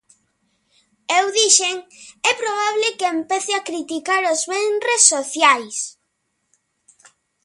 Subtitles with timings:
[1.19, 1.75] Eu dixen:
[2.29, 5.75] é probable que empece a criticar os venres sociais.